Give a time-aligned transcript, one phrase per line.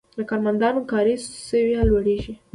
[0.17, 1.15] د کارمندانو کاري
[1.47, 2.33] سویه لوړیږي.